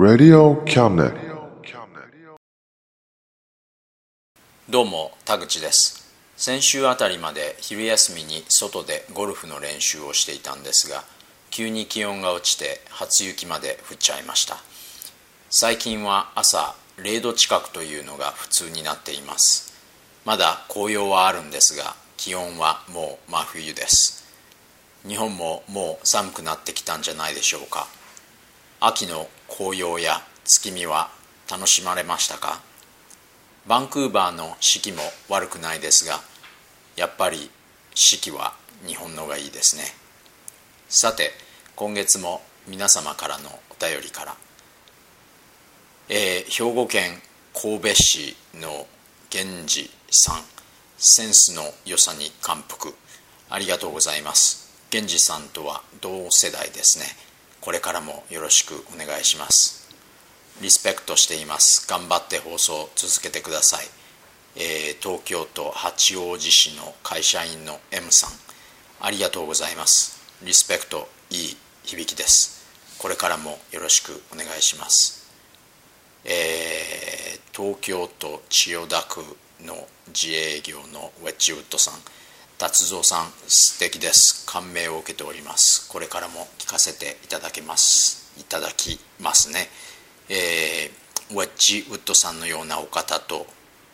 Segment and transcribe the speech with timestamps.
[0.00, 1.12] Radio Cabinet.
[4.70, 6.10] どうも田口です。
[6.38, 11.04] 先週あたりまで昼休みに外でゴルフの練習をしていたんですが
[11.50, 14.56] 急に気温が落ちて初雪まで降っちゃいました。
[15.50, 19.70] 最近は朝0度近くというのが普通になっています。
[20.24, 24.24] まだ紅葉はあるんですが気温はもう真冬です。
[25.06, 27.86] 日本ももう寒くなってきたんじゃないでしょうか。
[28.82, 31.10] 秋の紅葉や月見は
[31.50, 32.62] 楽しまれましたか？
[33.66, 36.20] バンクーバーの四季も悪くないですが
[36.96, 37.50] やっぱり
[37.94, 38.54] 四季は
[38.86, 39.82] 日本のがいいですね。
[40.88, 41.32] さて
[41.76, 44.36] 今月も皆様からのお便りから、
[46.08, 47.20] えー兵庫県
[47.52, 48.86] 神戸市の
[49.30, 50.36] 源氏さん
[50.96, 52.94] センスの良さに感服。
[53.50, 54.70] ありがとうございます。
[54.90, 57.04] 源氏さんとは同世代ですね。
[57.60, 59.88] これからもよろしくお願いします。
[60.62, 61.86] リスペクトしています。
[61.88, 63.86] 頑張って放送を続けてください、
[64.56, 68.30] えー東京都八王子市の会社員の M さん。
[69.00, 70.20] ありがとうございます。
[70.42, 72.64] リスペクトいい響きです。
[72.98, 75.28] これからもよろしくお願いします。
[76.24, 79.20] えー東京都千代田区
[79.66, 81.94] の自営業のウェッジウッドさん。
[82.60, 84.44] 達蔵さん素敵です。
[84.44, 85.88] 感銘を受けております。
[85.88, 88.38] これからも聞かせていただけます。
[88.38, 89.68] いただきますね。
[90.28, 93.46] えーウェッジウッドさんのようなお方と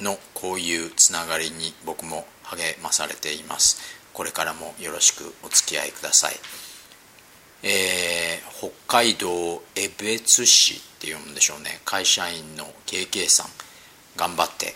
[0.00, 3.78] のこういうつながりに僕も励まされています。
[4.12, 6.34] これからもよろしくお付き合いください。
[7.62, 11.80] えー北海道江別市って読むんでしょうね。
[11.84, 13.46] 会社員の KK さん。
[14.16, 14.74] 頑張って。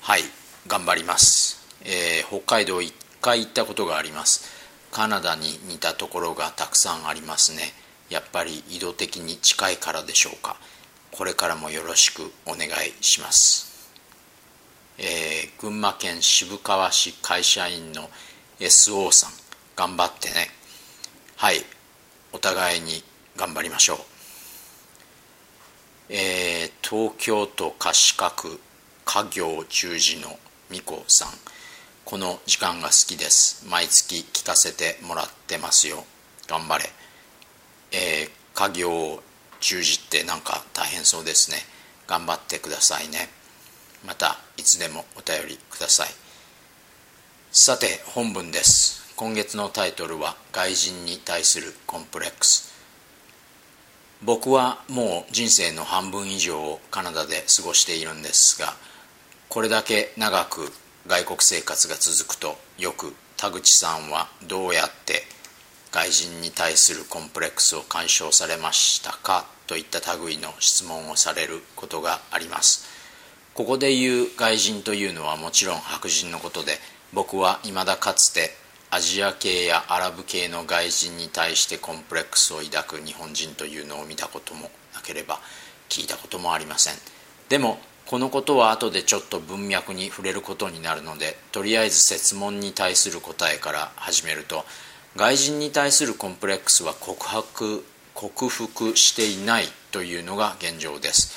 [0.00, 0.22] はい。
[0.66, 2.80] 頑張ります、えー北海道
[3.20, 4.48] 回行ったことがあります。
[4.90, 7.72] カナダに似たところがたくさんありますね。
[8.08, 10.56] やっぱり移動的に近いからでしょうか。
[11.12, 13.90] これからもよろしくお願いします、
[14.98, 18.08] えー群馬県渋川市会社員の
[18.60, 19.30] SO さん
[19.76, 20.48] 頑張ってね。
[21.36, 21.56] はい
[22.32, 23.02] お互いに
[23.36, 23.98] 頑張りましょう。
[26.08, 28.60] えー東京都葛飾区
[29.04, 30.38] 家業十字の
[30.70, 31.28] 美子さん。
[32.10, 33.64] この時間が好きです。
[33.70, 36.04] 毎月聞かせてもらってますよ。
[36.48, 36.90] 頑張れ。
[37.92, 39.22] えー家業
[39.60, 41.58] 十字ってなんか大変そうですね。
[42.08, 43.28] 頑張ってくださいね。
[44.04, 46.08] またいつでもお便りください。
[47.52, 49.14] さて本文です。
[49.14, 52.72] 今月のタイトルは「外人に対するコンプレックス」
[54.22, 58.74] 僕はもう人生の半分以上をカナダで過ごしているんですが
[59.48, 60.72] これだけ長く
[61.06, 65.22] 外国生活が続くとよく田口さんはどうやって
[65.90, 69.46] 外人に対するコンプレックスを解消されましたか？
[69.66, 72.86] といった類の質問をされることがあります。
[73.54, 76.78] ここで言う外人というのはもちろん白人のことで
[77.12, 78.50] 僕は未だかつて
[78.90, 85.40] アジア系やアラブ系の外人に対してコンプレックスを抱く日本人というのを見たこともなければ
[85.88, 86.94] 聞いたこともありません。
[87.48, 87.78] でも
[88.10, 94.64] このことは後でちょっと文脈に触れることになるのでとりあえず設問に対する答えから始めると
[95.14, 97.84] 外人に対するコンプレックスは告白
[98.14, 101.36] 克服していないというのが現状です。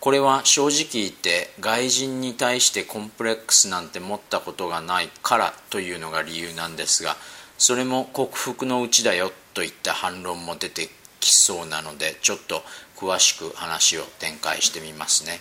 [0.00, 7.16] これは正直言って外人に対してコンプレックスなんて持ったことがないからというのが理由なんですが
[7.58, 10.88] それも克服のうちだよといった反論も出て
[11.20, 12.62] きそうなのでちょっと
[12.96, 15.40] 詳しく話を展開してみますね。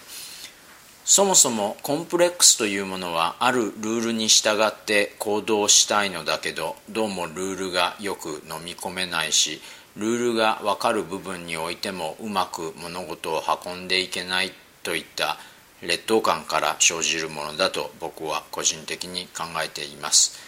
[1.05, 9.59] そもそもコンプレックスというものはあるルールに従って行動したいのだけどどうもルールがよく飲み込めないし
[9.97, 15.37] ルールが分かる部分においてもうまく物事を運んでいけないといった
[15.81, 20.39] 劣等感から生じるものだと僕は個人的に考えています。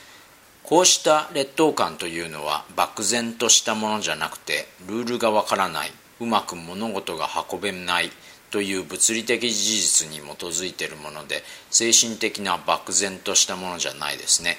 [0.63, 5.91] こうした劣等感というのは漠然としたものじゃなくてルールが分からない
[6.21, 8.09] うまく物事が運べない
[8.51, 14.57] という物理的事実に基づいているもので精神的な漠然としたものじゃないですね。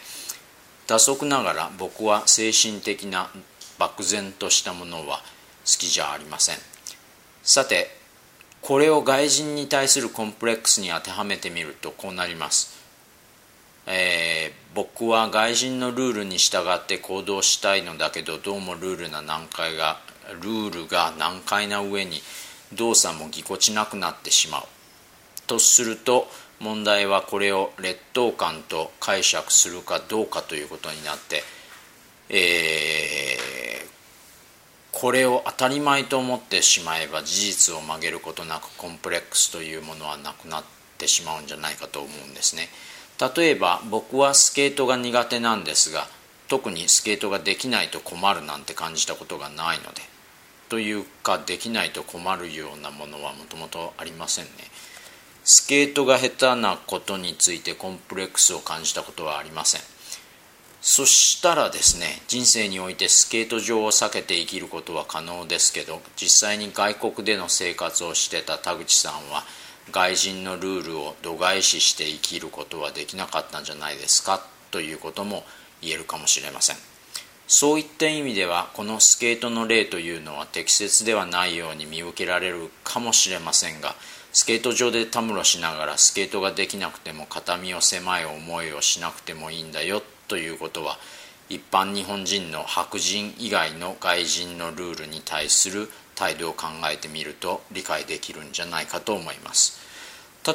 [0.87, 3.31] 打足ながら僕は精神的な
[3.79, 5.19] 漠然としたものは
[5.65, 6.57] 好きじゃありません。
[7.43, 7.97] さて
[8.63, 12.77] これを外人に対するコンプレックスに当てはめてみるとこうなります。
[13.87, 20.01] えー、僕は外人のルールに従って行動したいのだけどどうもルールな難解が
[20.41, 22.21] ルールが難解な上に
[22.77, 24.63] 動作もぎこちなくなってしまう。
[25.47, 26.29] とすると
[26.61, 31.43] 問題はこれを劣等感と解釈するかどうかということになって、
[32.29, 33.87] えー、
[34.93, 40.65] これを当たり前と思ってしまえば事実を曲げることなくコンプレックスというものはなくなっ
[40.99, 42.69] てしまうんじゃないかと思うんですね。
[43.37, 46.07] 例えば僕はスケートが苦手なんですが
[46.49, 50.03] 特にスケートができないと困るなんて感じたことがないので
[50.69, 54.51] というかできないと困るようなものはもともとありませんね。
[55.45, 59.81] スケートが下手なことについてコンプレックスを感じたことはありません。
[60.83, 69.43] そしたらですね人生においてスケート場を避けて生きることは可能ですけど実際に外国での生活をしてた田口さんは
[69.91, 74.45] 外人のルールを度外視して生きることはできなかったんじゃないですか？
[74.71, 75.45] ということも
[75.81, 76.77] 言えるかもしれません。
[77.49, 83.95] そういった意味ではこのスケートの例というのは適切ではないように見受けられるかもしれませんが
[84.33, 90.99] スケート場でたむろしながらスケートができなくても肩身を狭い思いをしなくてもいいんだよということは
[91.49, 99.79] 一般日本人の白人以外の外人のルールに対する態度を考えてみると理解できるんじゃないかと思います。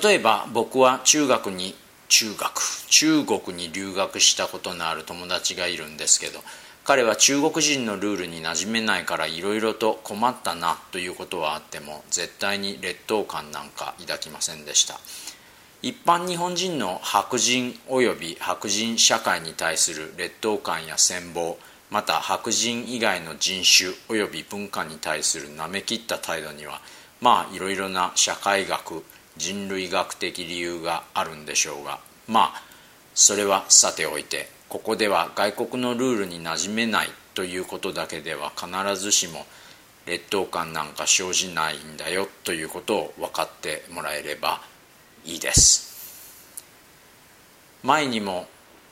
[0.03, 1.75] 例えば僕は中学に
[2.09, 6.41] 中学中国に留学したことのある友達がいるんですけど
[6.83, 14.99] 彼は中国人のルールに馴染めないからいろいろと困ったなということはあっても絶対に劣等感なんか抱きませんでした。
[15.83, 21.57] 一般日本人の白人及び白人社会に対する劣等感や羨望
[21.89, 26.81] また白人以外の人種及び文化に対するなめきった態度には
[27.19, 29.03] まあいろいろな社会学
[29.37, 32.63] 人類学的理由があるんでしょうがまあ
[33.15, 39.45] それはさておいてここでは外国のルールに馴染めないということだけでは必ずしも
[40.05, 44.61] 劣等感なんか生じないんだよということを分かってもらえれば
[45.25, 46.47] いいです。
[47.83, 48.47] 前にも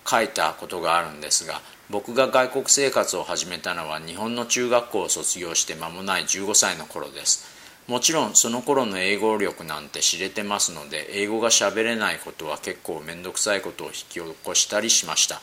[0.05, 7.57] 書いたことがあるんですが僕が外国生活を始めたのは日本の中学校を卒業して間もない15歳の頃です。
[7.87, 15.39] もちろんその頃の英語力なんて知れてますので英語が喋れないことは結構面倒くさいことを引き起こしたりしました。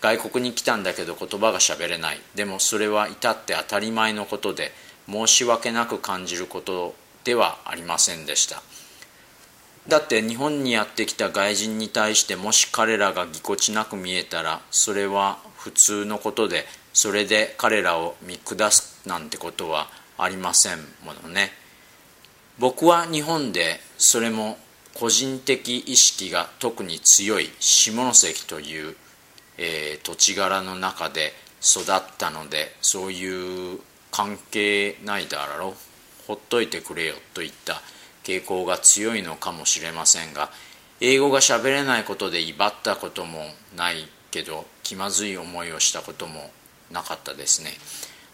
[0.00, 2.20] 外国に来たんだけど言葉が喋れない。
[2.34, 4.72] でもそれは至って当たり前のことで
[5.08, 8.62] 申し訳なく感じることではありませんでした。
[9.88, 19.88] だって日本にやってきた外人に対してもし彼らがぎこちなく見えたらそれは普通のことでそれで彼らを見下すなんてことは
[20.18, 21.52] ありませんものね。
[22.58, 24.58] 僕は日本でそれも
[24.94, 28.96] 個人的意識が特に強い下関という
[29.58, 35.74] えー、土地柄の中で育ったのでそういう関係ないだろう。
[36.26, 37.80] ほっといてくれよといった
[38.22, 40.50] 傾向が強いのかもしれませんが
[41.00, 46.50] 英語が喋れないことで威張ったこともないけど気まずい思いをしたことも
[46.90, 47.70] なかったですね。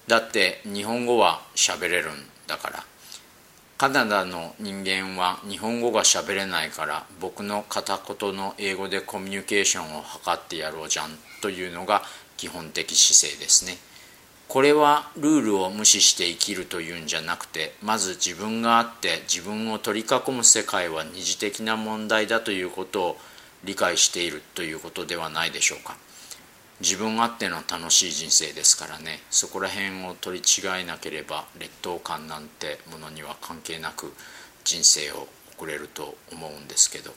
[0.08, 2.14] だって日本語は喋れるん
[2.46, 2.84] だから。
[3.84, 11.10] カナダの人間は日本語が喋れないから僕の片言の英語でコミュニケーションを図ってやろうじゃん
[11.42, 12.00] というのが
[12.38, 13.76] 基本的姿勢ですね。
[14.48, 23.18] これはルールを無視して生きるというんじゃなくてまず自分があって自分を取り囲む世界は二次的な問題だということを
[23.64, 25.94] 理解しているということではないでしょうか。
[26.80, 29.20] 自分あっての楽しい人生ですからね。
[29.30, 34.12] そこら辺を取り違えなければ劣等感なんてものには関係なく
[34.64, 37.12] 人生を送れると思うんですけど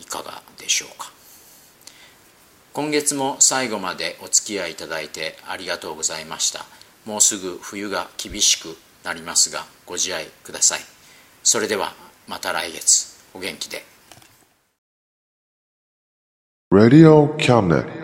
[0.00, 1.12] いかがでしょうか。
[2.72, 6.64] 今月も最後までお付き合いいただいてありがとうございました。
[7.04, 10.80] もうすぐ冬が厳しくなりますがご自愛ください。
[11.42, 11.92] それでは
[12.26, 13.14] また来月。
[13.34, 13.84] お元気で。
[16.72, 18.03] Radio Cabinet.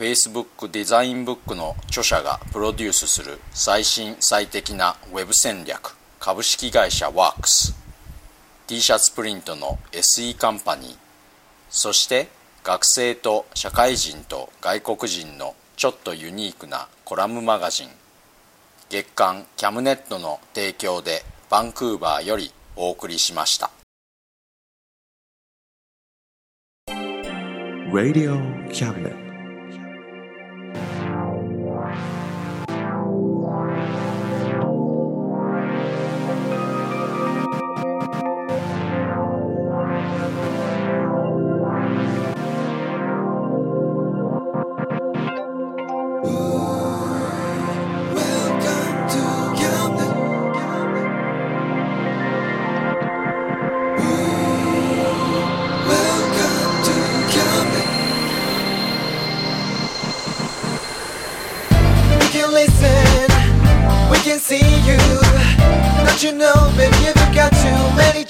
[0.00, 7.74] Facebook デザインブックの著者がプロデュースする最新最適な Web 戦略株式会社ワークス。
[8.66, 10.96] T シャツプリントの SE カンパニー。
[11.68, 12.28] そして
[12.64, 17.90] 学生と社会人と外国人のちょっとユニークなコラムマガジン。
[18.88, 23.70] 月刊キャムネットの提供でバンクーバーよりお送りしました。
[27.92, 28.40] Radio
[28.70, 29.29] Cabinet.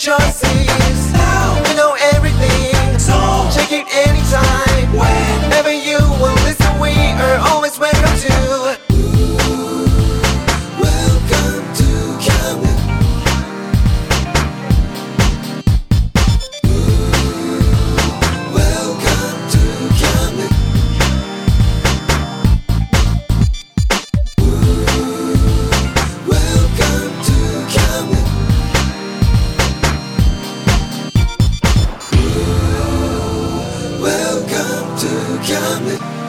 [0.00, 0.49] Choices.
[35.00, 35.06] te
[35.46, 36.19] calmer.